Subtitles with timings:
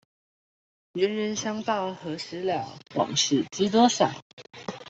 [0.93, 4.11] 冤冤相報何時了，往事知多少